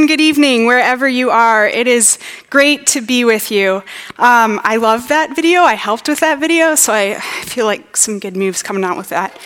[0.00, 1.68] afternoon, good evening, wherever you are.
[1.68, 2.18] It is
[2.48, 3.82] great to be with you.
[4.16, 5.60] Um, I love that video.
[5.60, 9.10] I helped with that video, so I feel like some good moves coming out with
[9.10, 9.38] that.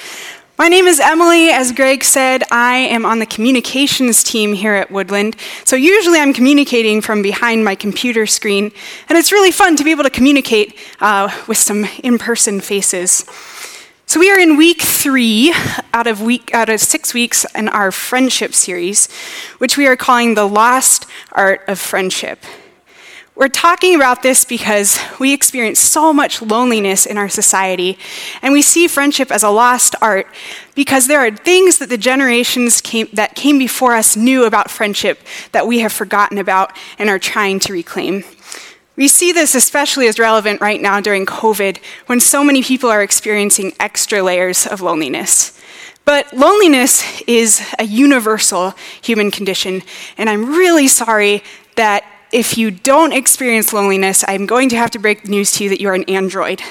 [0.56, 1.50] My name is Emily.
[1.50, 5.34] As Greg said, I am on the communications team here at Woodland.
[5.64, 8.70] So usually I'm communicating from behind my computer screen,
[9.08, 13.24] and it's really fun to be able to communicate uh, with some in person faces.
[14.14, 15.52] So we are in week three
[15.92, 19.12] out of week out of six weeks in our friendship series,
[19.58, 22.38] which we are calling the lost art of friendship.
[23.34, 27.98] We're talking about this because we experience so much loneliness in our society,
[28.40, 30.28] and we see friendship as a lost art
[30.76, 35.18] because there are things that the generations came, that came before us knew about friendship
[35.50, 36.70] that we have forgotten about
[37.00, 38.22] and are trying to reclaim.
[38.96, 43.02] We see this especially as relevant right now during COVID when so many people are
[43.02, 45.60] experiencing extra layers of loneliness.
[46.04, 49.82] But loneliness is a universal human condition,
[50.16, 51.42] and I'm really sorry
[51.76, 55.64] that if you don't experience loneliness, I'm going to have to break the news to
[55.64, 56.62] you that you're an android.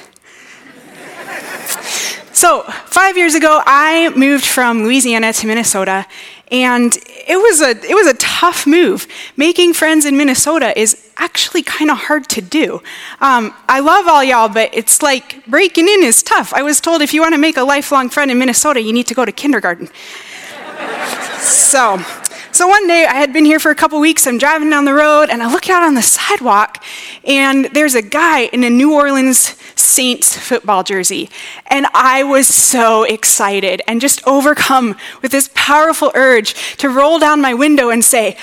[2.43, 6.05] So, five years ago, I moved from Louisiana to Minnesota,
[6.51, 6.93] and
[7.25, 9.07] it was a it was a tough move.
[9.37, 12.83] Making friends in Minnesota is actually kind of hard to do.
[13.21, 16.53] Um, I love all y'all, but it's like breaking in is tough.
[16.53, 19.07] I was told if you want to make a lifelong friend in Minnesota, you need
[19.07, 19.87] to go to kindergarten.
[21.39, 21.97] so
[22.53, 24.27] so one day, I had been here for a couple weeks.
[24.27, 26.83] I'm driving down the road, and I look out on the sidewalk,
[27.23, 31.31] and there's a guy in a New Orleans Saints football jersey.
[31.67, 37.41] And I was so excited and just overcome with this powerful urge to roll down
[37.41, 38.37] my window and say,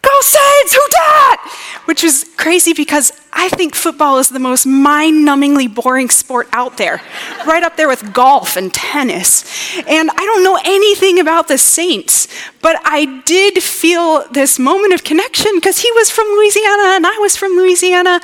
[0.00, 1.50] Go Saints, who dat?
[1.86, 6.78] Which is crazy because I think football is the most mind numbingly boring sport out
[6.78, 7.02] there,
[7.46, 9.44] right up there with golf and tennis.
[9.86, 12.28] And I don't know anything about the Saints,
[12.62, 17.18] but I did feel this moment of connection because he was from Louisiana and I
[17.20, 18.20] was from Louisiana.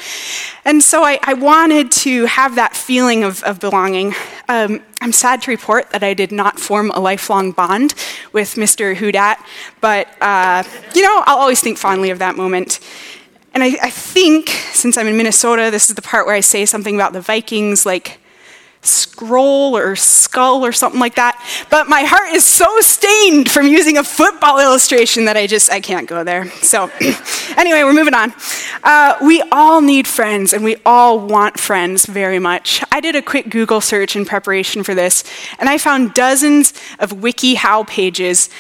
[0.65, 4.15] And so I, I wanted to have that feeling of, of belonging.
[4.49, 7.95] Um, I'm sad to report that I did not form a lifelong bond
[8.33, 8.97] with Mr.
[8.97, 9.37] Hudat,
[9.83, 10.63] but uh,
[10.95, 12.81] you know, I'll always think fondly of that moment.
[13.55, 16.65] And I, I, think, since I'm in Minnesota, this is the part where I say
[16.65, 18.19] something about the Vikings, like
[18.85, 21.39] scroll or skull or something like that.
[21.71, 25.81] But my heart is so stained from using a football illustration that I just, I
[25.81, 26.51] can't go there.
[26.63, 26.91] So,
[27.57, 28.35] anyway, we're moving on.
[28.83, 32.83] Uh, we all need friends and we all want friends very much.
[32.91, 35.23] I did a quick Google search in preparation for this,
[35.59, 38.51] and I found dozens of WikiHow pages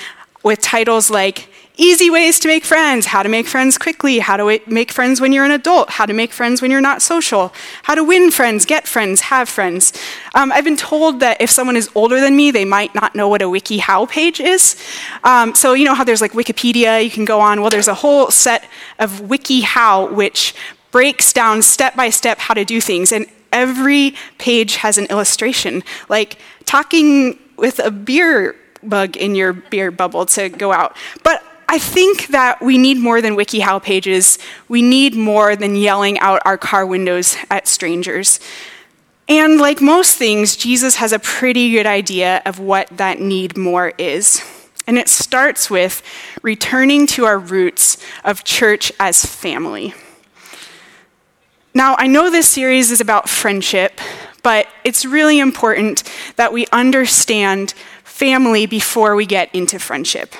[0.44, 1.48] with titles like
[1.78, 5.32] Easy ways to make friends, how to make friends quickly, how to make friends when
[5.32, 7.50] you're an adult, how to make friends when you're not social,
[7.84, 9.90] how to win friends, get friends, have friends.
[10.34, 13.26] Um, I've been told that if someone is older than me, they might not know
[13.26, 14.76] what a WikiHow page is.
[15.24, 17.62] Um, so, you know how there's like Wikipedia, you can go on.
[17.62, 18.68] Well, there's a whole set
[18.98, 20.54] of WikiHow which
[20.90, 23.12] breaks down step by step how to do things.
[23.12, 29.90] And every page has an illustration, like talking with a beer bug in your beer
[29.90, 30.96] bubble to go out.
[31.22, 34.38] But I think that we need more than WikiHow pages.
[34.68, 38.40] We need more than yelling out our car windows at strangers.
[39.26, 43.94] And like most things, Jesus has a pretty good idea of what that need more
[43.96, 44.42] is.
[44.86, 46.02] And it starts with
[46.42, 49.94] returning to our roots of church as family.
[51.72, 53.98] Now, I know this series is about friendship,
[54.42, 56.02] but it's really important
[56.36, 57.72] that we understand
[58.04, 60.34] family before we get into friendship.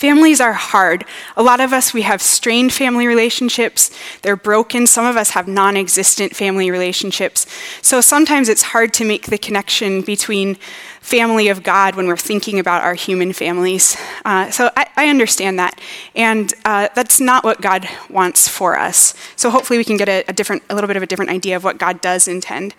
[0.00, 1.04] Families are hard.
[1.36, 3.90] A lot of us, we have strained family relationships.
[4.22, 4.86] They're broken.
[4.86, 7.46] Some of us have non existent family relationships.
[7.82, 10.56] So sometimes it's hard to make the connection between
[11.00, 13.96] family of God when we're thinking about our human families.
[14.24, 15.80] Uh, so I, I, understand that.
[16.14, 19.14] And uh, that's not what God wants for us.
[19.34, 21.56] So hopefully we can get a, a, different, a little bit of a different idea
[21.56, 22.74] of what God does intend.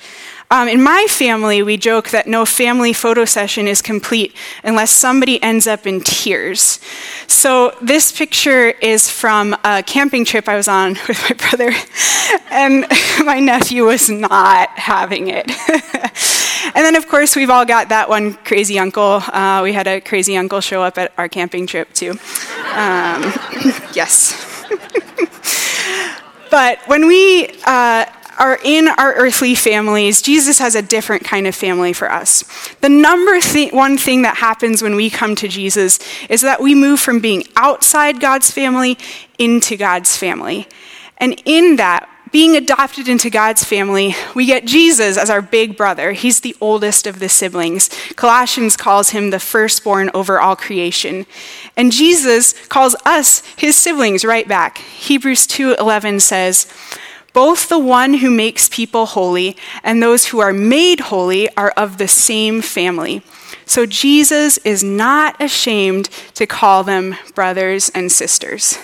[0.52, 4.36] Um, in my family, we joke that no family photo session is complete
[4.66, 6.82] unless somebody ends up in tears.
[7.26, 11.72] So, this picture is from a camping trip I was on with my brother,
[12.52, 12.86] and
[13.26, 15.50] my nephew was not having it.
[16.66, 19.22] and then, of course, we've all got that one crazy uncle.
[19.28, 22.12] Uh, we had a crazy uncle show up at our camping trip, too.
[22.12, 23.24] Um,
[23.94, 24.66] yes.
[26.52, 28.06] but when we uh,
[28.40, 32.44] are in our earthly families, Jesus has a different kind of family for us.
[32.82, 36.00] The number th- one thing that happens when we come to Jesus
[36.30, 38.98] is that we move from being outside God's family
[39.38, 40.68] into God's family.
[41.18, 46.14] And in that, being adopted into God's family, we get Jesus as our big brother.
[46.14, 47.90] He's the oldest of the siblings.
[48.16, 51.26] Colossians calls him the firstborn over all creation.
[51.76, 54.78] And Jesus calls us his siblings right back.
[54.78, 56.68] Hebrews 2:11 says,
[57.34, 61.98] both the one who makes people holy and those who are made holy are of
[61.98, 63.22] the same family.
[63.66, 68.78] So Jesus is not ashamed to call them brothers and sisters.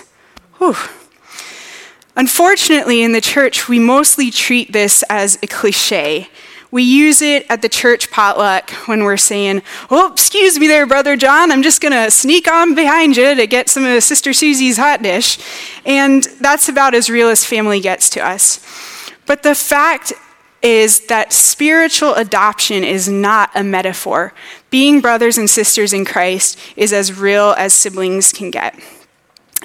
[0.56, 0.76] Whew.
[2.18, 6.28] Unfortunately, in the church, we mostly treat this as a cliche.
[6.72, 11.16] We use it at the church potluck when we're saying, Oh, excuse me there, Brother
[11.16, 14.78] John, I'm just going to sneak on behind you to get some of Sister Susie's
[14.78, 15.38] hot dish.
[15.86, 18.58] And that's about as real as family gets to us.
[19.24, 20.12] But the fact
[20.60, 24.34] is that spiritual adoption is not a metaphor.
[24.70, 28.74] Being brothers and sisters in Christ is as real as siblings can get.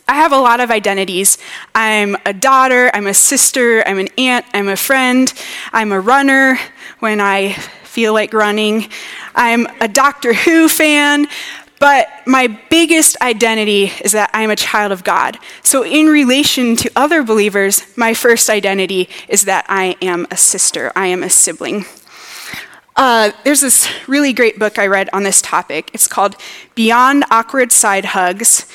[0.08, 1.38] I have a lot of identities.
[1.74, 5.34] I'm a daughter, I'm a sister, I'm an aunt, I'm a friend,
[5.72, 6.60] I'm a runner
[7.00, 7.54] when I
[7.84, 8.90] feel like running,
[9.34, 11.28] I'm a Doctor Who fan,
[11.80, 15.38] but my biggest identity is that I'm a child of God.
[15.64, 20.92] So, in relation to other believers, my first identity is that I am a sister,
[20.98, 21.86] I am a sibling.
[22.96, 25.90] Uh, there's this really great book I read on this topic.
[25.94, 26.36] It's called
[26.76, 28.68] Beyond Awkward Side Hugs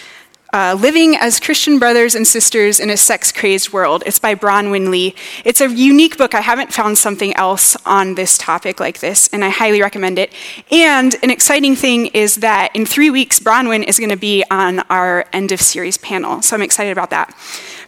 [0.53, 4.03] uh, Living as Christian Brothers and Sisters in a Sex Crazed World.
[4.07, 5.15] It's by Bronwyn Lea.
[5.45, 6.35] It's a unique book.
[6.35, 10.33] I haven't found something else on this topic like this, and I highly recommend it.
[10.71, 14.81] And an exciting thing is that in three weeks, Bronwyn is going to be on
[14.91, 17.35] our end of series panel, so I'm excited about that.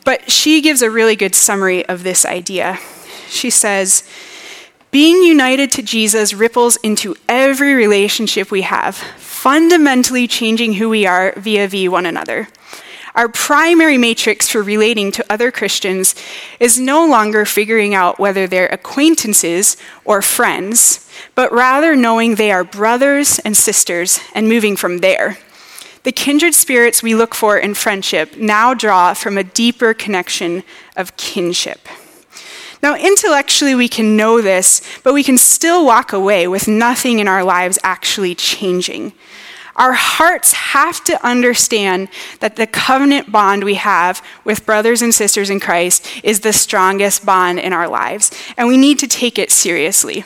[0.04, 2.78] But she gives a really good summary of this idea.
[3.28, 4.02] She says,
[4.90, 8.96] being united to Jesus ripples into every relationship we have,
[9.40, 12.46] fundamentally changing who we are via v one another.
[13.14, 16.14] Our primary matrix for relating to other Christians
[16.60, 22.64] is no longer figuring out whether they're acquaintances or friends, but rather knowing they are
[22.64, 25.38] brothers and sisters and moving from there.
[26.02, 30.64] The kindred spirits we look for in friendship now draw from a deeper connection
[30.98, 31.88] of kinship.
[32.82, 37.28] Now, intellectually, we can know this, but we can still walk away with nothing in
[37.28, 39.12] our lives actually changing.
[39.76, 42.08] Our hearts have to understand
[42.40, 47.24] that the covenant bond we have with brothers and sisters in Christ is the strongest
[47.24, 50.24] bond in our lives, and we need to take it seriously.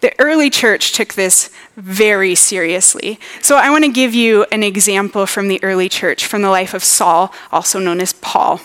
[0.00, 3.20] The early church took this very seriously.
[3.40, 6.74] So I want to give you an example from the early church, from the life
[6.74, 8.60] of Saul, also known as Paul.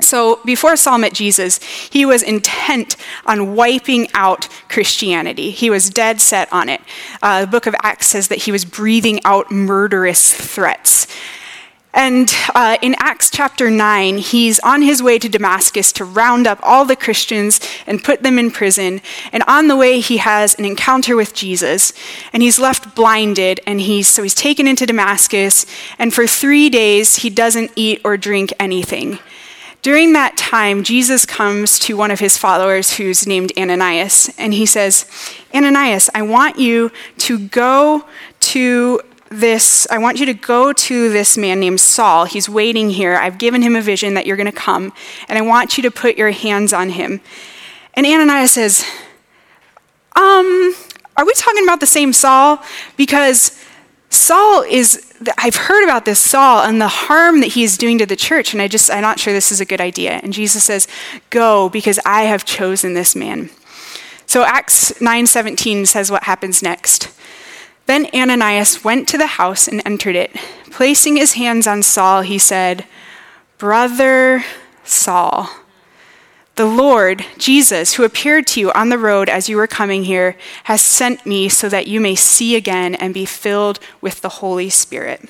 [0.00, 2.96] So, before Saul met Jesus, he was intent
[3.26, 5.50] on wiping out Christianity.
[5.50, 6.80] He was dead set on it.
[7.20, 11.08] Uh, the book of Acts says that he was breathing out murderous threats.
[11.94, 16.60] And uh, in Acts chapter 9, he's on his way to Damascus to round up
[16.62, 19.00] all the Christians and put them in prison.
[19.32, 21.92] And on the way, he has an encounter with Jesus.
[22.32, 23.58] And he's left blinded.
[23.66, 25.66] And he's, so he's taken into Damascus.
[25.98, 29.18] And for three days, he doesn't eat or drink anything.
[29.82, 34.66] During that time, Jesus comes to one of his followers who's named Ananias, and he
[34.66, 35.06] says,
[35.54, 38.04] Ananias, I want you to go
[38.40, 42.24] to this, I want you to go to this man named Saul.
[42.24, 43.14] He's waiting here.
[43.14, 44.92] I've given him a vision that you're going to come,
[45.28, 47.20] and I want you to put your hands on him.
[47.94, 48.84] And Ananias says,
[50.16, 50.74] Um,
[51.16, 52.62] are we talking about the same Saul?
[52.96, 53.64] Because
[54.10, 58.16] Saul is, I've heard about this Saul and the harm that he's doing to the
[58.16, 60.20] church, and I just, I'm not sure this is a good idea.
[60.22, 60.88] And Jesus says,
[61.30, 63.50] Go, because I have chosen this man.
[64.28, 67.08] So Acts 9:17 says what happens next.
[67.86, 70.36] Then Ananias went to the house and entered it.
[70.70, 72.84] Placing his hands on Saul, he said,
[73.56, 74.44] Brother
[74.84, 75.48] Saul.
[76.58, 80.34] The Lord, Jesus, who appeared to you on the road as you were coming here,
[80.64, 84.68] has sent me so that you may see again and be filled with the Holy
[84.68, 85.22] Spirit.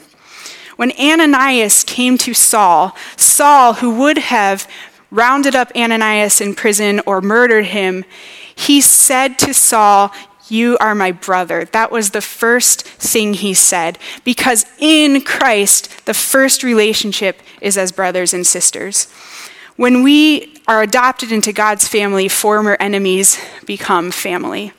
[0.77, 4.67] When Ananias came to Saul, Saul, who would have
[5.11, 8.07] rounded up Ananias in prison or murdered him,
[8.55, 10.11] he said to Saul,
[10.49, 11.67] You are my brother.
[11.67, 17.93] That was the first thing he said, because in Christ, the first relationship is as
[17.93, 19.13] brothers and sisters.
[19.77, 24.73] When we are adopted into God's family, former enemies become family.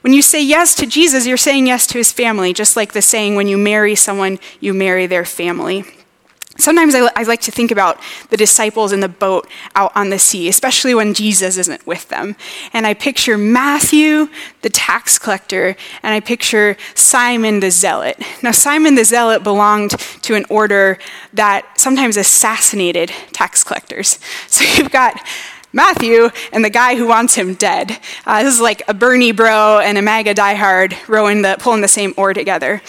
[0.00, 3.02] When you say yes to Jesus, you're saying yes to his family, just like the
[3.02, 5.84] saying, when you marry someone, you marry their family.
[6.58, 10.18] Sometimes I, I, like to think about the disciples in the boat out on the
[10.18, 12.36] sea, especially when Jesus isn't with them.
[12.72, 14.28] And I picture Matthew,
[14.62, 18.18] the tax collector, and I picture Simon the zealot.
[18.42, 19.90] Now, Simon the zealot belonged
[20.22, 20.98] to an order
[21.34, 24.18] that sometimes assassinated tax collectors.
[24.48, 25.20] So you've got
[25.72, 27.98] Matthew and the guy who wants him dead.
[28.24, 31.88] Uh, this is like a Bernie bro and a MAGA diehard rowing the, pulling the
[31.88, 32.80] same oar together.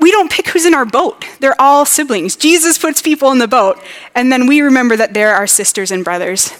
[0.00, 1.24] We don't pick who's in our boat.
[1.40, 2.36] They're all siblings.
[2.36, 3.78] Jesus puts people in the boat,
[4.14, 6.52] and then we remember that they're our sisters and brothers.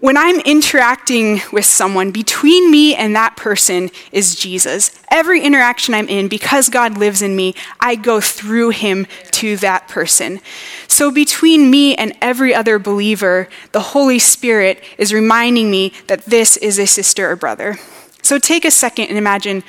[0.00, 4.90] When I'm interacting with someone, between me and that person is Jesus.
[5.10, 9.88] Every interaction I'm in, because God lives in me, I go through him to that
[9.88, 10.40] person.
[10.88, 16.58] So between me and every other believer, the Holy Spirit is reminding me that this
[16.58, 17.78] is a sister or brother.
[18.20, 19.62] So take a second and imagine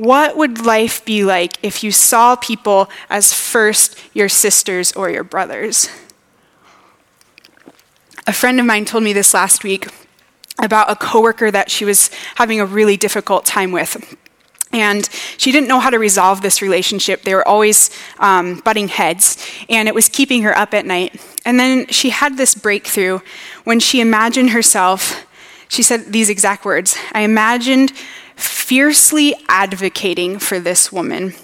[0.00, 5.22] what would life be like if you saw people as first your sisters or your
[5.22, 5.90] brothers?
[8.26, 9.88] A friend of mine told me this last week
[10.58, 14.16] about a coworker that she was having a really difficult time with.
[14.72, 17.24] And she didn't know how to resolve this relationship.
[17.24, 17.90] They were always
[18.20, 19.36] um, butting heads,
[19.68, 21.20] and it was keeping her up at night.
[21.44, 23.20] And then she had this breakthrough
[23.64, 25.26] when she imagined herself.
[25.68, 27.92] She said these exact words I imagined
[28.40, 31.34] fiercely advocating for this woman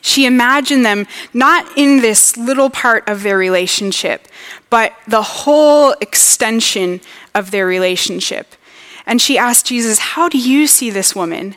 [0.00, 4.28] she imagined them not in this little part of their relationship,
[4.70, 7.00] but the whole extension
[7.34, 8.54] of their relationship.
[9.06, 11.56] And she asked Jesus, How do you see this woman?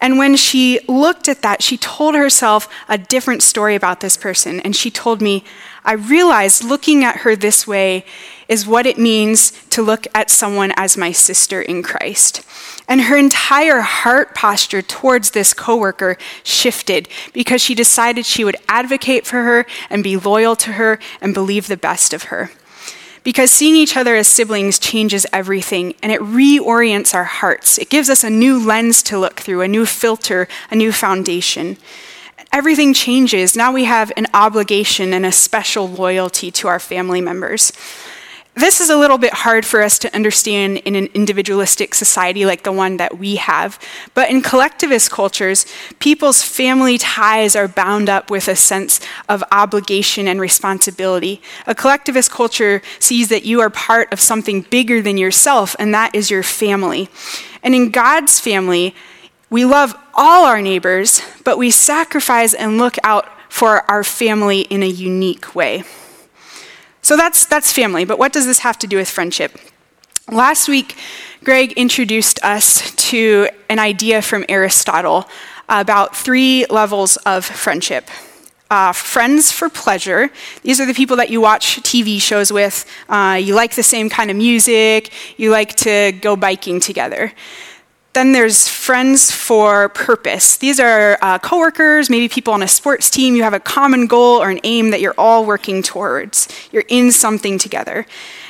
[0.00, 4.60] And when she looked at that, she told herself a different story about this person.
[4.60, 5.44] And she told me,
[5.84, 8.04] I realized looking at her this way
[8.48, 12.42] is what it means to look at someone as my sister in Christ.
[12.88, 19.26] And her entire heart posture towards this coworker shifted because she decided she would advocate
[19.26, 22.50] for her and be loyal to her and believe the best of her.
[23.22, 27.76] Because seeing each other as siblings changes everything and it reorients our hearts.
[27.76, 31.76] It gives us a new lens to look through, a new filter, a new foundation.
[32.52, 33.54] Everything changes.
[33.54, 37.72] Now we have an obligation and a special loyalty to our family members.
[38.60, 42.62] This is a little bit hard for us to understand in an individualistic society like
[42.62, 43.78] the one that we have.
[44.12, 45.64] But in collectivist cultures,
[45.98, 49.00] people's family ties are bound up with a sense
[49.30, 51.40] of obligation and responsibility.
[51.66, 56.14] A collectivist culture sees that you are part of something bigger than yourself, and that
[56.14, 57.08] is your family.
[57.62, 58.94] And in God's family,
[59.48, 64.82] we love all our neighbors, but we sacrifice and look out for our family in
[64.82, 65.82] a unique way.
[67.02, 69.56] So that's, that's family, but what does this have to do with friendship?
[70.30, 70.96] Last week,
[71.42, 75.26] Greg introduced us to an idea from Aristotle
[75.68, 78.08] about three levels of friendship.
[78.70, 80.30] Uh, friends for pleasure.
[80.62, 82.86] These are the people that you watch TV shows with.
[83.08, 85.10] Uh, you like the same kind of music.
[85.36, 87.32] You like to go biking together.
[88.12, 90.56] Then there's friends for purpose.
[90.56, 93.36] These are uh, coworkers, maybe people on a sports team.
[93.36, 96.48] You have a common goal or an aim that you're all working towards.
[96.72, 98.06] You're in something together.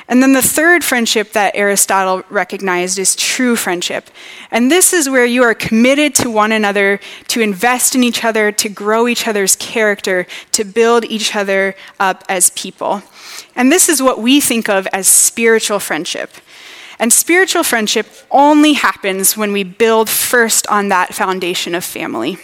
[0.09, 4.11] And then the third friendship that Aristotle recognized is true friendship.
[4.51, 6.99] And this is where you are committed to one another,
[7.29, 12.25] to invest in each other, to grow each other's character, to build each other up
[12.29, 13.03] as people.
[13.55, 16.31] And this is what we think of as spiritual friendship.
[17.01, 22.37] And spiritual friendship only happens when we build first on that foundation of family.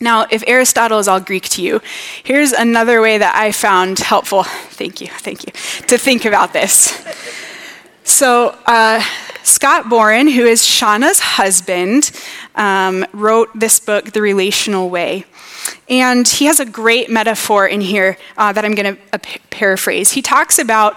[0.00, 1.80] Now, if Aristotle is all Greek to you,
[2.22, 4.44] here's another way that I found helpful.
[4.44, 5.52] Thank you, thank you,
[5.88, 7.04] to think about this.
[8.04, 9.02] So, uh,
[9.42, 12.12] Scott Boren, who is Shauna's husband,
[12.54, 15.24] um, wrote this book, The Relational Way.
[15.88, 19.18] And he has a great metaphor in here uh, that I'm going to uh,
[19.50, 20.12] paraphrase.
[20.12, 20.96] He talks about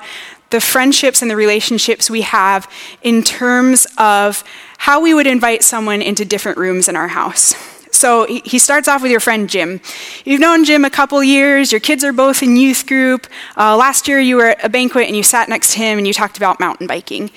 [0.55, 2.65] the friendships and the relationships we have
[3.01, 4.41] in terms of
[4.77, 7.53] how we would invite someone into different rooms in our house.
[7.91, 9.81] So he starts off with your friend Jim.
[10.23, 13.27] You've known Jim a couple years, your kids are both in youth group.
[13.57, 16.07] Uh, last year you were at a banquet and you sat next to him and
[16.07, 17.31] you talked about mountain biking.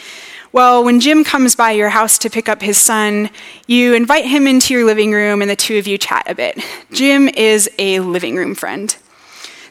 [0.53, 3.31] Well, when Jim comes by your house to pick up his son,
[3.67, 6.63] you invite him into your living room and the two of you chat a bit.
[6.93, 8.97] Jim is a living room friend.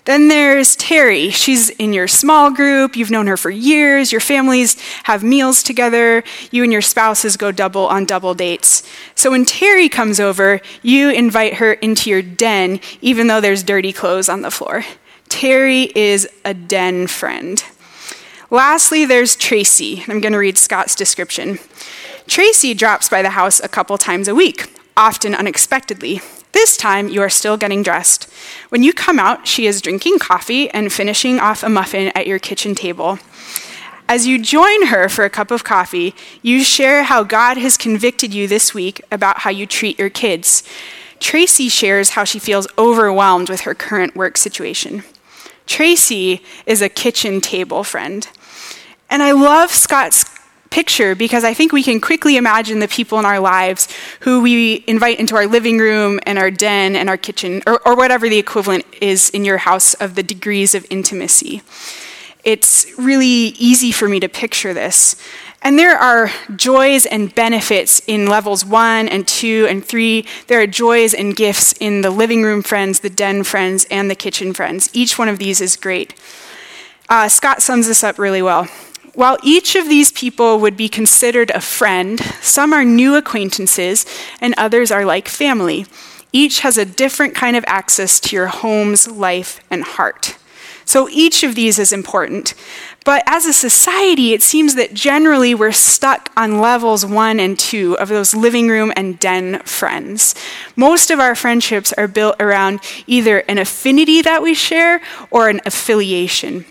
[0.07, 1.31] Then there's Terry.
[1.31, 2.95] She's in your small group.
[2.95, 4.13] You've known her for years.
[4.13, 6.23] Your families have meals together.
[6.49, 8.87] You and your spouses go double on double dates.
[9.15, 13.91] So when Terry comes over, you invite her into your den, even though there's dirty
[13.91, 14.85] clothes on the floor.
[15.27, 17.61] Terry is a den friend.
[18.49, 20.05] Lastly, there's Tracy.
[20.07, 21.59] I'm going to read Scott's description.
[22.27, 26.21] Tracy drops by the house a couple times a week, often unexpectedly.
[26.57, 28.27] This time, you are still getting dressed.
[28.69, 32.39] When you come out, she is drinking coffee and finishing off a muffin at your
[32.39, 33.19] kitchen table.
[34.09, 38.33] As you join her for a cup of coffee, you share how God has convicted
[38.33, 40.63] you this week about how you treat your kids.
[41.19, 45.03] Tracy shares how she feels overwhelmed with her current work situation.
[45.67, 48.27] Tracy is a kitchen table friend.
[49.11, 50.23] And I love Scott's
[50.69, 53.87] picture because I think we can quickly imagine the people in our lives
[54.21, 57.95] who we invite into our living room and our den and our kitchen, or, or
[57.95, 61.61] whatever the equivalent is in your house of the degrees of intimacy.
[62.43, 65.15] It's really easy for me to picture this.
[65.61, 70.25] And there are joys and benefits in levels one and two and three.
[70.47, 74.15] There are joys and gifts in the living room friends, the den friends, and the
[74.15, 74.89] kitchen friends.
[74.93, 76.13] Each one of these is great.
[77.09, 78.67] Uh, Scott sums this up really well.
[79.17, 84.05] While each of these people would be considered a friend, some are new acquaintances
[84.39, 85.87] and others are like family.
[86.31, 90.37] Each has a different kind of access to your home's life and heart.
[90.85, 92.53] So each of these is important.
[93.05, 97.97] But as a society, it seems that generally we're stuck on levels one and two
[97.97, 100.35] of those living room and den friends.
[100.75, 105.59] Most of our friendships are built around either an affinity that we share or an
[105.65, 106.65] affiliation.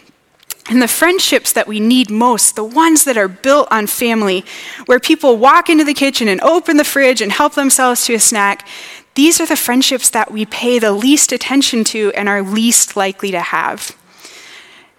[0.68, 4.44] And the friendships that we need most, the ones that are built on family,
[4.86, 8.20] where people walk into the kitchen and open the fridge and help themselves to a
[8.20, 8.66] snack,
[9.14, 13.30] these are the friendships that we pay the least attention to and are least likely
[13.30, 13.96] to have.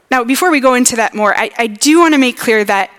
[0.10, 2.90] Now, before we go into that more, I, I do want to make clear that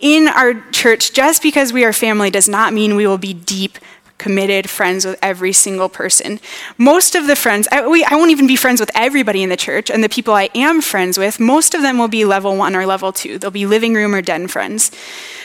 [0.00, 3.78] in our church, just because we are family does not mean we will be deep
[4.18, 6.40] committed friends with every single person.
[6.76, 9.56] Most of the friends, I, we, I, won't even be friends with everybody in the
[9.56, 12.74] church, and the people I am friends with, most of them will be level one
[12.74, 13.38] or level two.
[13.38, 14.90] They'll be living room or den friends.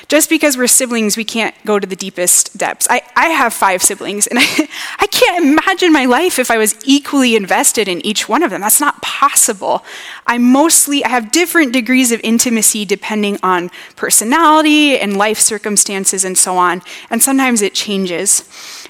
[0.07, 2.87] Just because we're siblings, we can't go to the deepest depths.
[2.89, 6.75] I, I have five siblings, and I, I can't imagine my life if I was
[6.83, 8.61] equally invested in each one of them.
[8.61, 9.83] That's not possible.
[10.25, 16.37] I mostly I have different degrees of intimacy depending on personality and life circumstances and
[16.37, 18.43] so on, and sometimes it changes.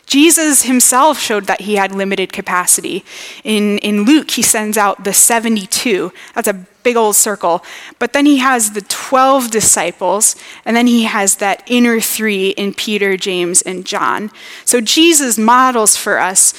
[0.05, 3.05] Jesus himself showed that he had limited capacity.
[3.43, 6.11] In, in Luke, he sends out the 72.
[6.35, 7.63] That's a big old circle.
[7.99, 12.73] But then he has the 12 disciples, and then he has that inner three in
[12.73, 14.29] Peter, James, and John.
[14.65, 16.53] So Jesus models for us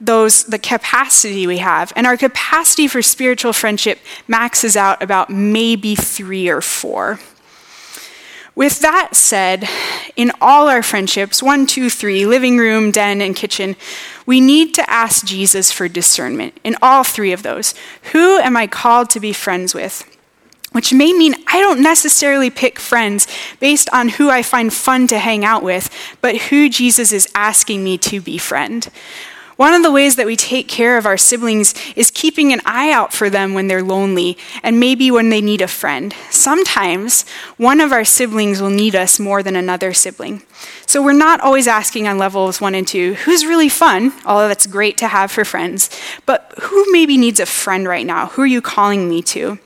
[0.00, 5.94] those the capacity we have and our capacity for spiritual friendship maxes out about maybe
[5.94, 7.18] 3 or 4
[8.58, 9.68] with that said,
[10.16, 13.76] in all our friendships, one, two, three, living room, den, and kitchen,
[14.26, 17.72] we need to ask Jesus for discernment in all three of those.
[18.10, 20.02] Who am I called to be friends with?
[20.72, 23.28] Which may mean I don't necessarily pick friends
[23.60, 25.88] based on who I find fun to hang out with,
[26.20, 28.88] but who Jesus is asking me to befriend.
[29.58, 32.92] One of the ways that we take care of our siblings is keeping an eye
[32.92, 36.14] out for them when they're lonely and maybe when they need a friend.
[36.30, 40.44] Sometimes one of our siblings will need us more than another sibling.
[40.86, 44.68] So we're not always asking on levels one and two, who's really fun, although that's
[44.68, 45.90] great to have for friends,
[46.24, 48.26] but who maybe needs a friend right now?
[48.28, 49.58] Who are you calling me to?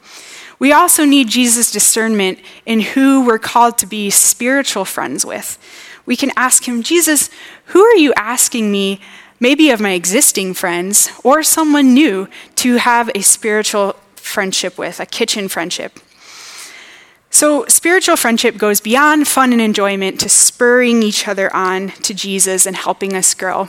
[0.59, 5.59] We also need Jesus' discernment in who we're called to be spiritual friends with.
[6.07, 7.29] We can ask him, Jesus,
[7.67, 8.99] who are you asking me
[9.43, 15.05] maybe of my existing friends or someone new to have a spiritual friendship with, a
[15.05, 15.99] kitchen friendship.
[17.29, 22.67] So, spiritual friendship goes beyond fun and enjoyment to spurring each other on to Jesus
[22.67, 23.69] and helping us grow.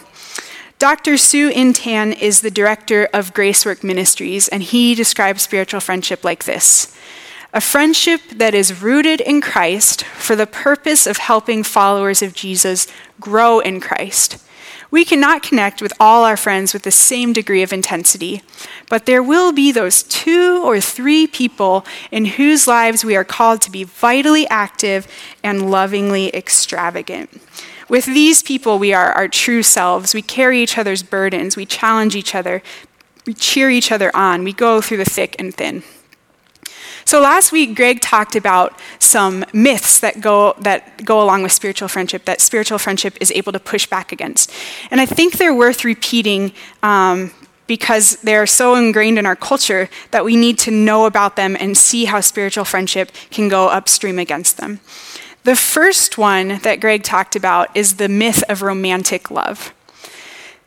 [0.78, 1.18] Dr.
[1.18, 6.96] Soo-Inn Tan is the director of Gracework Ministries, and he describes spiritual friendship like this
[7.52, 12.88] a friendship that is rooted in Christ for the purpose of helping followers of Jesus
[13.20, 14.38] grow in Christ.
[14.94, 18.44] We cannot connect with all our friends with the same degree of intensity,
[18.90, 23.60] but there will be those two or three people in whose lives we are called
[23.62, 25.08] to be vitally active
[25.44, 27.42] and lovingly extravagant.
[27.90, 30.14] With these people, we are our true selves.
[30.14, 31.58] We carry each other's burdens.
[31.58, 32.62] We challenge each other.
[33.26, 34.44] We cheer each other on.
[34.44, 35.82] We go through the thick and thin.
[37.06, 41.88] So last week, Greg talked about some myths that go, that go along with spiritual
[41.88, 44.52] friendship, that spiritual friendship is able to push back against.
[44.90, 47.32] And I think they're worth repeating um,
[47.68, 51.78] because they're so ingrained in our culture that we need to know about them and
[51.78, 54.80] see how spiritual friendship can go upstream against them.
[55.44, 59.74] The first one that Greg talked about is the myth of romantic love.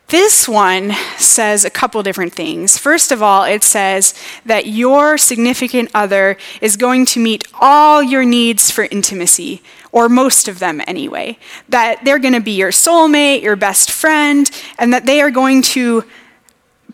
[0.09, 2.79] This one says a couple different things.
[2.79, 4.15] First of all, it says
[4.45, 10.47] that your significant other is going to meet all your needs for intimacy, or most
[10.47, 11.39] of them anyway.
[11.69, 15.63] That they're going to be your soulmate, your best friend, and that they are going
[15.63, 16.05] to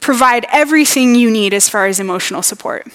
[0.01, 2.87] provide everything you need as far as emotional support.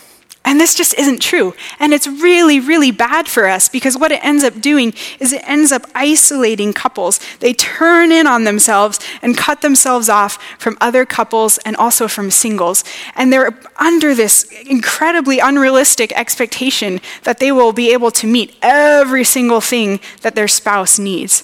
[0.48, 1.54] And this just isn't true.
[1.78, 5.42] And it's really, really bad for us because what it ends up doing is it
[5.46, 7.20] ends up isolating couples.
[7.42, 12.32] They turn in on themselves and cut themselves off from other couples and also from
[12.32, 12.86] singles.
[13.14, 19.26] And they're under this incredibly unrealistic expectation that they will be able to meet every
[19.26, 21.44] single thing that their spouse needs.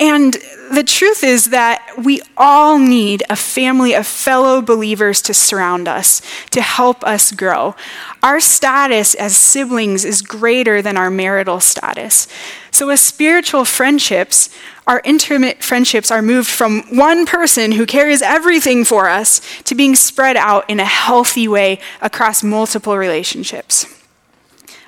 [0.00, 0.34] And
[0.72, 6.22] the truth is that we all need a family of fellow believers to surround us,
[6.52, 7.76] to help us grow.
[8.22, 12.28] Our status as siblings is greater than our marital status.
[12.70, 14.48] So, as spiritual friendships,
[14.86, 19.94] our intimate friendships are moved from one person who carries everything for us to being
[19.94, 23.99] spread out in a healthy way across multiple relationships.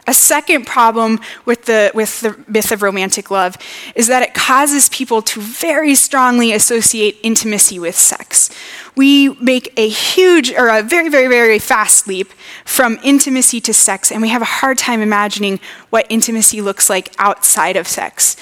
[0.09, 3.57] A second problem with the, with the myth of romantic love
[3.95, 8.51] is that it causes people to very strongly associate intimacy with sex.
[8.97, 12.33] We make a huge, or a very, very, very fast leap
[12.65, 15.61] from intimacy to sex, and we have a hard time imagining
[15.91, 18.37] what intimacy looks like outside of sex.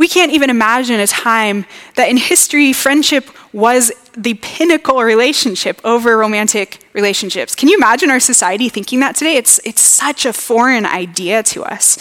[0.00, 6.16] We can't even imagine a time that in history friendship was the pinnacle relationship over
[6.16, 7.54] romantic relationships.
[7.54, 9.36] Can you imagine our society thinking that today?
[9.36, 11.98] It's, it's such a foreign idea to us.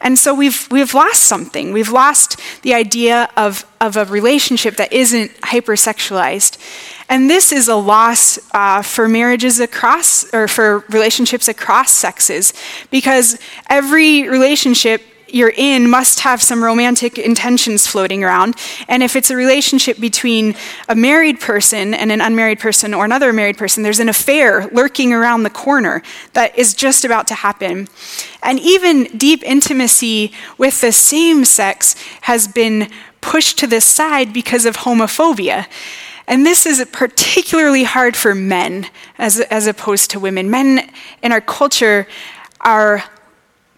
[0.00, 1.72] And so we've, we've lost something.
[1.72, 6.58] We've lost the idea of, of a relationship that isn't hypersexualized.
[7.08, 12.54] And this is a loss uh, for marriages across, or for relationships across sexes,
[12.92, 13.36] because
[13.68, 15.02] every relationship
[15.34, 18.56] you're in must have some romantic intentions floating around.
[18.88, 20.54] And if it's a relationship between
[20.88, 25.12] a married person and an unmarried person or another married person, there's an affair lurking
[25.12, 27.88] around the corner that is just about to happen.
[28.42, 32.88] And even deep intimacy with the same sex has been
[33.20, 35.66] pushed to the side because of homophobia.
[36.26, 38.86] And this is particularly hard for men
[39.18, 40.50] as, as opposed to women.
[40.50, 40.90] Men
[41.22, 42.06] in our culture
[42.60, 43.04] are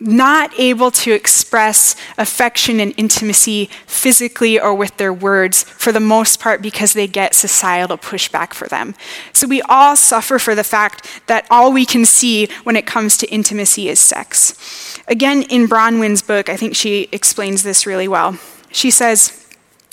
[0.05, 6.41] not able to express affection and intimacy physically or with their words for the most
[6.41, 8.95] part because they get societal pushback for them.
[9.33, 13.17] So we all suffer for the fact that all we can see when it comes
[13.19, 15.01] to intimacy is sex.
[15.09, 18.39] Again, in Bronwyn's book, I think she explains this really well.
[18.71, 19.41] She says,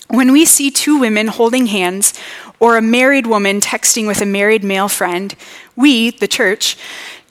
[0.09, 2.13] when we see two women holding hands
[2.59, 5.35] or a married woman texting with a married male friend,
[5.75, 6.77] we, the church,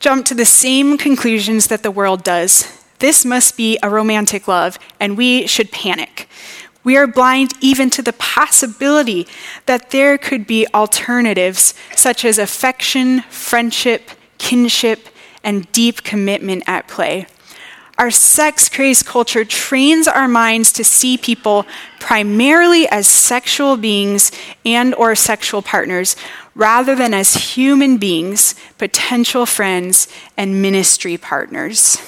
[0.00, 2.82] jump to the same conclusions that the world does.
[2.98, 6.28] This must be a romantic love, and we should panic.
[6.82, 9.28] We are blind even to the possibility
[9.66, 15.08] that there could be alternatives such as affection, friendship, kinship,
[15.44, 17.26] and deep commitment at play.
[18.00, 21.66] Our sex crazed culture trains our minds to see people
[21.98, 24.32] primarily as sexual beings
[24.64, 26.16] and or sexual partners
[26.54, 31.98] rather than as human beings, potential friends, and ministry partners.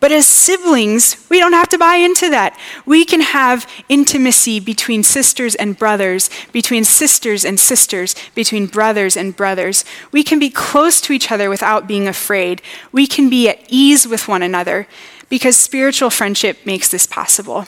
[0.00, 2.56] But as siblings, we don't have to buy into that.
[2.86, 9.34] We can have intimacy between sisters and brothers, between sisters and sisters, between brothers and
[9.34, 9.84] brothers.
[10.12, 12.62] We can be close to each other without being afraid.
[12.92, 14.86] We can be at ease with one another
[15.28, 17.66] because spiritual friendship makes this possible.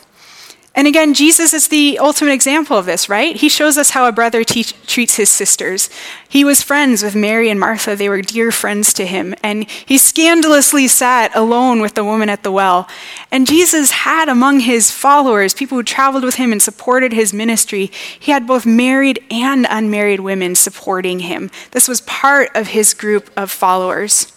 [0.81, 3.37] And again, Jesus is the ultimate example of this, right?
[3.37, 5.91] He shows us how a brother te- treats his sisters.
[6.27, 9.35] He was friends with Mary and Martha, they were dear friends to him.
[9.43, 12.89] And he scandalously sat alone with the woman at the well.
[13.31, 17.91] And Jesus had among his followers, people who traveled with him and supported his ministry,
[18.19, 21.51] he had both married and unmarried women supporting him.
[21.73, 24.33] This was part of his group of followers.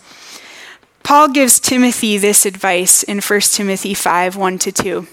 [1.03, 5.07] Paul gives Timothy this advice in 1 Timothy 5 1 to 2.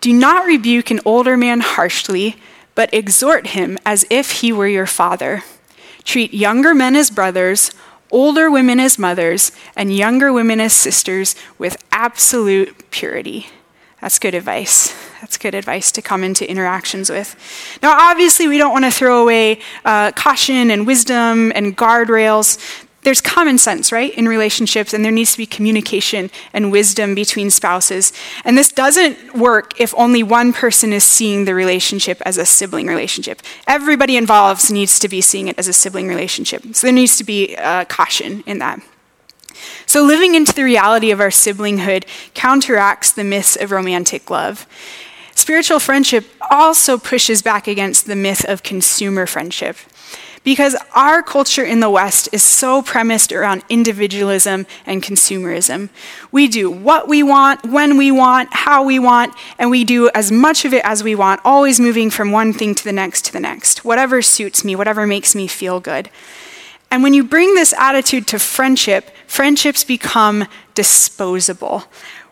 [0.00, 2.36] Do not rebuke an older man harshly,
[2.74, 5.42] but exhort him as if he were your father.
[6.04, 7.70] Treat younger men as brothers,
[8.10, 13.48] older women as mothers, and younger women as sisters with absolute purity.
[14.00, 14.94] That's good advice.
[15.20, 17.36] That's good advice to come into interactions with.
[17.82, 22.58] Now, obviously, we don't want to throw away uh, caution and wisdom and guardrails
[23.02, 27.50] there's common sense, right, in relationships, and there needs to be communication and wisdom between
[27.50, 28.12] spouses.
[28.44, 32.86] And this doesn't work if only one person is seeing the relationship as a sibling
[32.86, 33.40] relationship.
[33.66, 36.62] Everybody involved needs to be seeing it as a sibling relationship.
[36.74, 38.80] So there needs to be uh, caution in that.
[39.86, 44.66] So, living into the reality of our siblinghood counteracts the myths of romantic love.
[45.34, 49.76] Spiritual friendship also pushes back against the myth of consumer friendship.
[50.42, 55.90] Because our culture in the West is so premised around individualism and consumerism.
[56.32, 60.32] We do what we want, when we want, how we want, and we do as
[60.32, 63.32] much of it as we want, always moving from one thing to the next to
[63.32, 66.08] the next, whatever suits me, whatever makes me feel good.
[66.90, 71.84] And when you bring this attitude to friendship, friendships become disposable.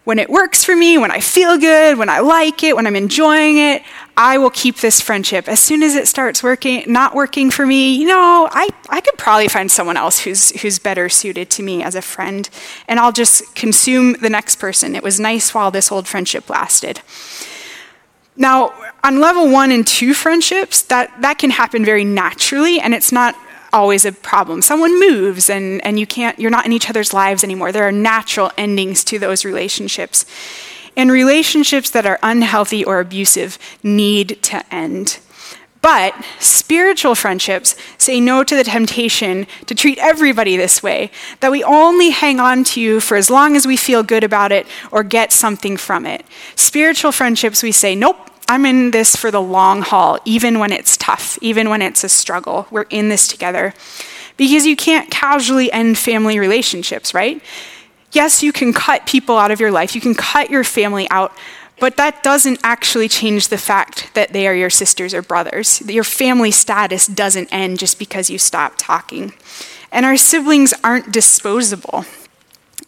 [0.09, 2.97] When it works for me, when I feel good, when I like it, when I'm
[2.97, 3.83] enjoying it,
[4.17, 5.47] I will keep this friendship.
[5.47, 9.19] As soon as it starts working, not working for me, you know, I, I could
[9.19, 12.49] probably find someone else who's, who's better suited to me as a friend,
[12.89, 14.97] and I'll just consume the next person.
[14.97, 17.03] It was nice while this old friendship lasted.
[18.35, 18.73] Now,
[19.05, 23.37] on level one and two friendships, that, that can happen very naturally, and it's not
[23.73, 24.63] always a problem.
[24.63, 27.73] Someone moves and, and you can't, you're not in each other's lives anymore.
[27.73, 30.25] There are natural endings to those relationships.
[30.97, 35.19] And relationships that are unhealthy or abusive need to end.
[35.81, 41.63] But spiritual friendships say no to the temptation to treat everybody this way, that we
[41.63, 45.05] only hang on to you for as long as we feel good about it or
[45.05, 46.27] get something from it.
[46.57, 50.97] Spiritual friendships, we say, nope, I'm in this for the long haul, even when it's
[50.97, 52.67] tough, even when it's a struggle.
[52.71, 53.75] We're in this together.
[54.39, 57.43] Because you can't casually end family relationships, right?
[58.13, 61.33] Yes, you can cut people out of your life, you can cut your family out,
[61.79, 65.83] but that doesn't actually change the fact that they are your sisters or brothers.
[65.83, 69.35] Your family status doesn't end just because you stop talking.
[69.93, 72.05] And our siblings aren't disposable.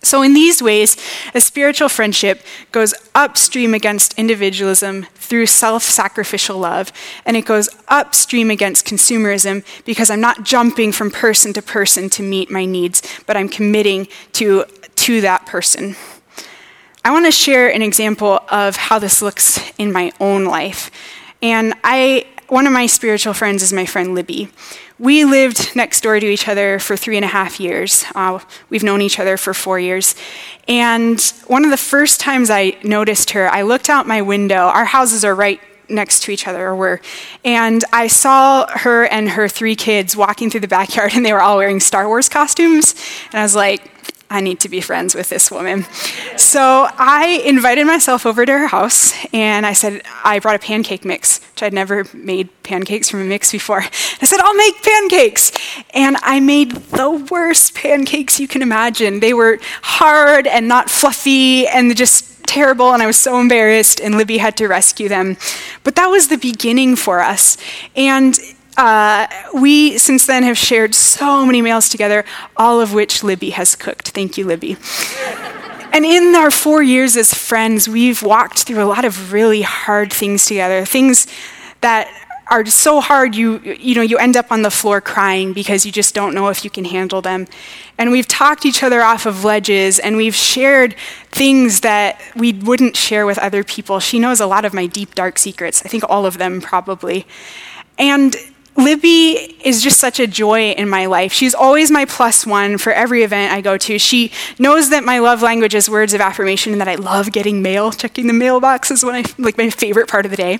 [0.02, 0.96] So, in these ways,
[1.34, 6.90] a spiritual friendship goes upstream against individualism through self sacrificial love,
[7.26, 12.22] and it goes upstream against consumerism because I'm not jumping from person to person to
[12.22, 14.64] meet my needs, but I'm committing to,
[14.96, 15.96] to that person.
[17.04, 20.90] I want to share an example of how this looks in my own life.
[21.42, 24.48] And I, one of my spiritual friends is my friend Libby.
[24.98, 28.04] We lived next door to each other for three and a half years.
[28.14, 30.14] Uh, we've known each other for four years.
[30.66, 34.66] And one of the first times I noticed her, I looked out my window.
[34.66, 37.00] Our houses are right next to each other, were.
[37.44, 41.42] And I saw her and her three kids walking through the backyard, and they were
[41.42, 42.94] all wearing Star Wars costumes.
[43.32, 43.99] And I was like,
[44.32, 45.84] I need to be friends with this woman.
[46.36, 51.04] So I invited myself over to her house and I said, I brought a pancake
[51.04, 53.80] mix, which I'd never made pancakes from a mix before.
[53.80, 55.50] I said, I'll make pancakes.
[55.92, 59.18] And I made the worst pancakes you can imagine.
[59.18, 64.16] They were hard and not fluffy and just terrible, and I was so embarrassed, and
[64.16, 65.36] Libby had to rescue them.
[65.84, 67.56] But that was the beginning for us.
[67.94, 68.36] And
[68.80, 72.24] uh, we, since then, have shared so many meals together,
[72.56, 74.08] all of which Libby has cooked.
[74.08, 74.78] Thank you, Libby.
[75.92, 80.10] and in our four years as friends, we've walked through a lot of really hard
[80.10, 81.26] things together, things
[81.82, 82.08] that
[82.50, 85.92] are so hard you you know you end up on the floor crying because you
[85.92, 87.46] just don't know if you can handle them
[87.96, 90.96] and we've talked each other off of ledges and we've shared
[91.30, 95.14] things that we wouldn't share with other people she knows a lot of my deep
[95.14, 97.24] dark secrets i think all of them probably
[98.00, 98.34] and
[98.84, 101.32] Libby is just such a joy in my life.
[101.32, 103.98] She's always my plus one for every event I go to.
[103.98, 107.62] She knows that my love language is words of affirmation and that I love getting
[107.62, 107.92] mail.
[107.92, 110.58] Checking the mailbox is one I, like my favorite part of the day.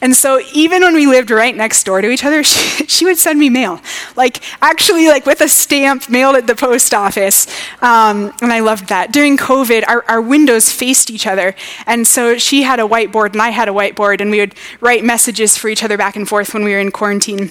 [0.00, 3.18] And so even when we lived right next door to each other, she, she would
[3.18, 3.80] send me mail,
[4.16, 7.46] like actually like with a stamp mailed at the post office.
[7.82, 9.12] Um, and I loved that.
[9.12, 11.54] During COVID, our, our windows faced each other,
[11.86, 15.04] and so she had a whiteboard and I had a whiteboard, and we would write
[15.04, 17.50] messages for each other back and forth when we were in quarantine.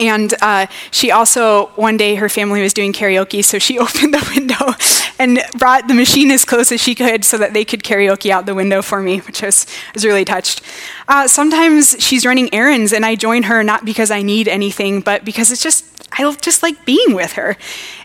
[0.00, 4.32] And uh, she also, one day, her family was doing karaoke, so she opened the
[4.34, 4.72] window
[5.18, 8.46] and brought the machine as close as she could so that they could karaoke out
[8.46, 10.62] the window for me, which I was, was really touched.
[11.06, 15.24] Uh, sometimes she's running errands, and I join her not because I need anything, but
[15.24, 17.56] because it's just, I just like being with her.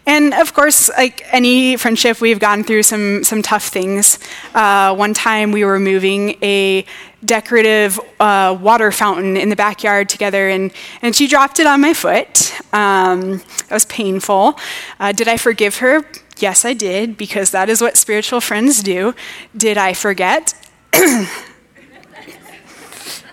[0.05, 4.19] And of course, like any friendship, we've gone through some, some tough things.
[4.53, 6.85] Uh, one time we were moving a
[7.23, 11.93] decorative uh, water fountain in the backyard together, and, and she dropped it on my
[11.93, 12.53] foot.
[12.73, 14.57] Um, that was painful.
[14.99, 16.05] Uh, did I forgive her?
[16.37, 19.13] Yes, I did, because that is what spiritual friends do.
[19.55, 20.53] Did I forget?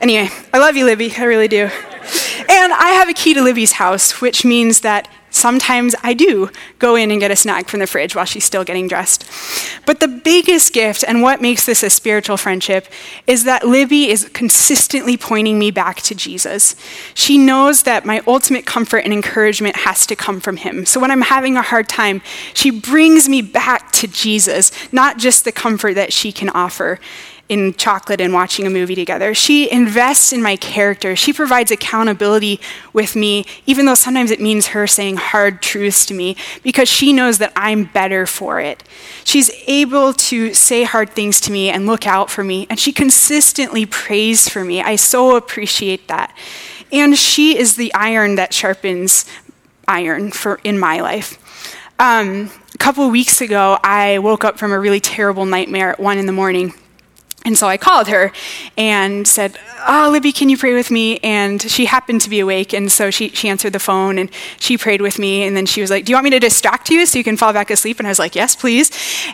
[0.01, 1.13] anyway, I love you, Libby.
[1.17, 1.71] I really do.
[2.49, 6.97] And I have a key to Libby's house, which means that sometimes I do go
[6.97, 9.25] in and get a snack from the fridge while she's still getting dressed.
[9.87, 12.89] But the biggest gift, and what makes this a spiritual friendship,
[13.27, 16.75] is that Libby is consistently pointing me back to Jesus.
[17.15, 20.87] She knows that my ultimate comfort and encouragement has to come from Him.
[20.87, 22.23] So when I'm having a hard time,
[22.55, 26.99] she brings me back to Jesus, not just the comfort that she can offer
[27.49, 29.33] in chocolate and watching a movie together.
[29.33, 31.15] She invests in my character.
[31.15, 32.61] She provides accountability
[32.93, 37.13] with me, even though sometimes it means her saying hard truths to me, because she
[37.13, 38.83] knows that I'm better for it.
[39.25, 42.93] She's able to say hard things to me and look out for me, and she
[42.93, 44.83] consistently prays for me.
[44.83, 46.37] I so appreciate that.
[46.93, 49.25] And she is the iron that sharpens
[49.87, 51.39] iron for in my life.
[51.99, 56.19] Um, a couple weeks ago, I woke up from a really terrible nightmare at one
[56.19, 56.75] in the morning.
[57.47, 58.33] And so I called her
[58.77, 59.57] and said,
[59.87, 61.19] Oh, Libby, can you pray with me?
[61.19, 62.75] And she happened to be awake.
[62.75, 65.45] And so she, she answered the phone and she prayed with me.
[65.45, 67.37] And then she was like, Do you want me to distract you so you can
[67.37, 68.01] fall back asleep?
[68.01, 68.91] And I was like, Yes, please.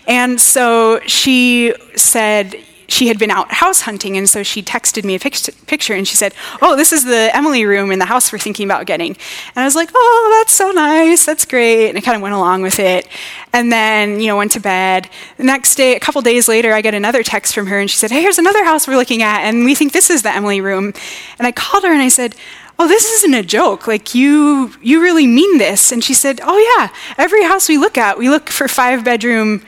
[0.07, 2.55] And so she said,
[2.93, 6.15] she had been out house hunting, and so she texted me a picture and she
[6.15, 9.17] said, Oh, this is the Emily room in the house we're thinking about getting.
[9.55, 11.25] And I was like, Oh, that's so nice.
[11.25, 11.89] That's great.
[11.89, 13.09] And I kind of went along with it.
[13.55, 15.09] And then, you know, went to bed.
[15.39, 17.97] The next day, a couple days later, I get another text from her and she
[17.97, 20.61] said, Hey, here's another house we're looking at, and we think this is the Emily
[20.61, 20.93] room.
[21.39, 22.35] And I called her and I said,
[22.79, 26.59] oh this isn't a joke like you you really mean this and she said oh
[26.79, 29.63] yeah every house we look at we look for five bedroom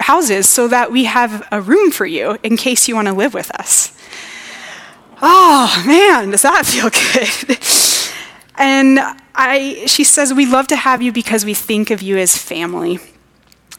[0.00, 3.34] houses so that we have a room for you in case you want to live
[3.34, 3.92] with us.
[5.22, 7.58] Oh man, does that feel good?
[8.56, 8.98] and
[9.34, 12.98] I, she says, We love to have you because we think of you as family.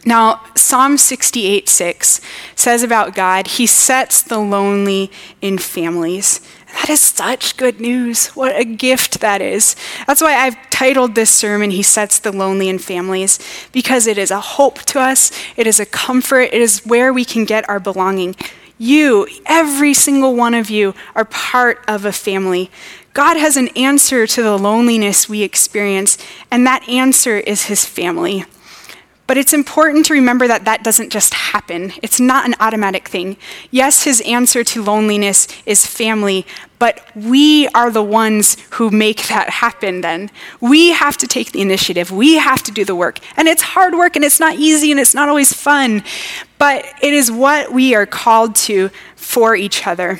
[0.06, 2.22] Now, Psalm 68 6
[2.56, 6.42] says about God, He sets the lonely in families.
[6.74, 8.28] That is such good news.
[8.28, 9.76] What a gift that is.
[10.08, 13.40] That's why I've titled this sermon, He Sets the Lonely in Families,
[13.72, 17.26] because it is a hope to us, it is a comfort, it is where we
[17.26, 18.36] can get our belonging.
[18.78, 22.72] You, every single one of you, are part of a family.
[23.14, 26.18] God has an answer to the loneliness we experience,
[26.50, 28.46] and that answer is His family.
[29.32, 31.94] But it's important to remember that that doesn't just happen.
[32.04, 33.38] It's not an automatic thing.
[33.70, 36.46] Yes, his answer to loneliness is family,
[36.80, 40.32] but we are the ones who make that happen then.
[40.60, 42.12] We have to take the initiative.
[42.12, 43.20] We have to do the work.
[43.38, 46.04] And it's hard work and it's not easy and it's not always fun,
[46.58, 50.20] but it is what we are called to for each other.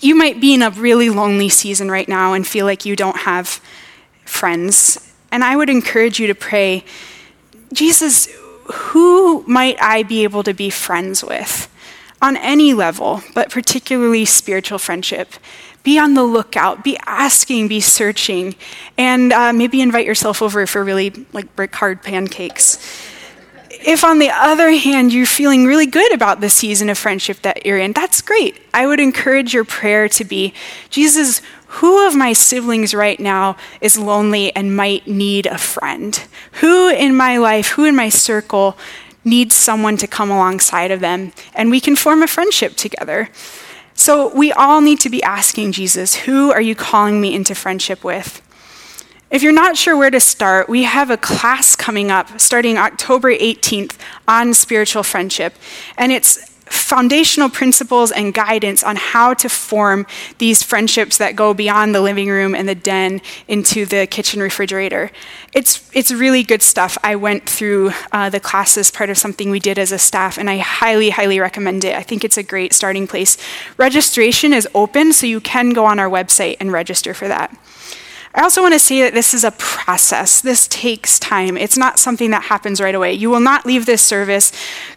[0.00, 3.18] You might be in a really lonely season right now and feel like you don't
[3.18, 3.60] have
[4.24, 5.12] friends.
[5.30, 6.82] And I would encourage you to pray
[7.72, 8.28] Jesus,
[8.72, 11.72] who might I be able to be friends with
[12.20, 15.34] on any level, but particularly spiritual friendship?
[15.82, 18.56] Be on the lookout, be asking, be searching,
[18.98, 22.78] and uh, maybe invite yourself over for really like brick hard pancakes.
[23.70, 27.64] If, on the other hand, you're feeling really good about the season of friendship that
[27.64, 28.60] you're in, that's great.
[28.74, 30.54] I would encourage your prayer to be
[30.90, 31.40] Jesus,
[31.76, 36.22] who of my siblings right now is lonely and might need a friend?
[36.60, 38.78] Who in my life, who in my circle
[39.24, 41.32] needs someone to come alongside of them?
[41.54, 43.28] And we can form a friendship together.
[43.94, 48.02] So we all need to be asking Jesus, who are you calling me into friendship
[48.02, 48.42] with?
[49.30, 53.32] If you're not sure where to start, we have a class coming up starting October
[53.32, 55.54] 18th on spiritual friendship.
[55.98, 60.06] And it's foundational principles and guidance on how to form
[60.38, 65.10] these friendships that go beyond the living room and the den into the kitchen refrigerator.
[65.52, 66.98] It's, it's really good stuff.
[67.02, 70.38] I went through uh, the class as part of something we did as a staff,
[70.38, 71.94] and I highly, highly recommend it.
[71.94, 73.36] I think it's a great starting place.
[73.76, 77.56] Registration is open, so you can go on our website and register for that.
[78.34, 80.42] I also want to say that this is a process.
[80.42, 81.56] This takes time.
[81.56, 83.14] It's not something that happens right away.
[83.14, 84.52] You will not leave this service,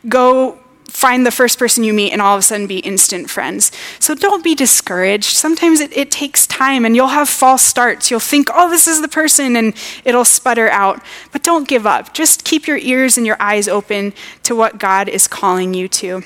[0.09, 3.71] go find the first person you meet and all of a sudden be instant friends.
[3.99, 5.35] So don't be discouraged.
[5.35, 8.09] Sometimes it, it, takes time and you'll have false starts.
[8.09, 11.01] You'll think, oh, this is the person, and it'll sputter out.
[11.31, 12.13] But don't give up.
[12.13, 16.23] Just keep your ears and your eyes open to what God is calling you to.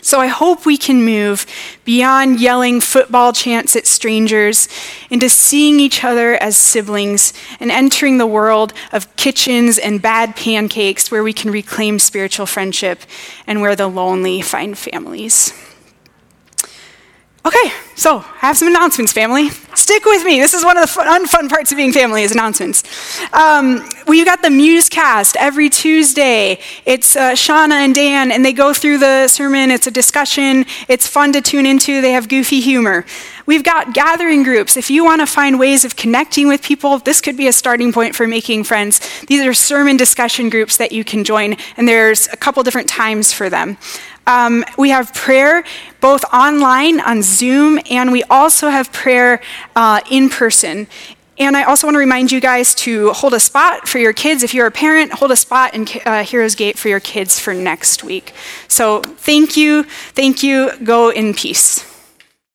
[0.00, 1.44] So I hope we can move
[1.84, 4.68] beyond yelling football chants at strangers
[5.10, 11.10] into seeing each other as siblings and entering the world of kitchens and bad pancakes
[11.10, 13.00] where we can reclaim spiritual friendship
[13.46, 15.52] and where the lonely find families.
[17.44, 19.48] Okay, so I have some announcements, family.
[19.88, 20.38] Stick with me.
[20.38, 22.82] This is one of the fun, unfun parts of being family is announcements.
[23.32, 26.58] Um, we've got the Musecast every Tuesday.
[26.84, 29.70] It's uh, Shauna and Dan, and they go through the sermon.
[29.70, 30.66] It's a discussion.
[30.88, 32.02] It's fun to tune into.
[32.02, 33.06] They have goofy humor.
[33.46, 34.76] We've got gathering groups.
[34.76, 37.90] If you want to find ways of connecting with people, this could be a starting
[37.90, 39.00] point for making friends.
[39.22, 43.32] These are sermon discussion groups that you can join, and there's a couple different times
[43.32, 43.78] for them.
[44.28, 45.64] Um, we have prayer
[46.02, 49.40] both online on Zoom, and we also have prayer
[49.74, 50.86] uh, in person.
[51.38, 54.42] And I also want to remind you guys to hold a spot for your kids.
[54.42, 57.54] If you're a parent, hold a spot in uh, Heroes Gate for your kids for
[57.54, 58.34] next week.
[58.68, 60.72] So thank you, thank you.
[60.84, 61.87] Go in peace.